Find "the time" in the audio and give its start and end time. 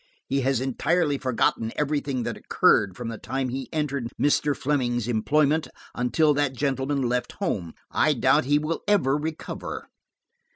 3.09-3.49